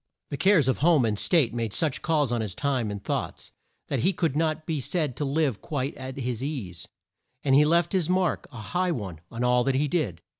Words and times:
The 0.31 0.37
cares 0.37 0.67
of 0.67 0.79
home 0.79 1.05
and 1.05 1.19
state 1.19 1.53
made 1.53 1.73
such 1.73 2.01
calls 2.01 2.31
on 2.31 2.41
his 2.41 2.55
time 2.55 2.89
and 2.89 3.03
thoughts, 3.03 3.51
that 3.87 3.99
he 3.99 4.13
could 4.13 4.35
not 4.35 4.65
be 4.65 4.81
said 4.81 5.15
to 5.17 5.25
live 5.25 5.61
quite 5.61 5.93
at 5.95 6.17
his 6.17 6.43
ease, 6.43 6.87
and 7.43 7.53
he 7.53 7.65
left 7.65 7.93
his 7.93 8.09
mark 8.09 8.47
a 8.51 8.57
high 8.73 8.91
one 8.91 9.21
on 9.29 9.43
all 9.43 9.63
that 9.63 9.75
he 9.75 9.87
did. 9.87 10.23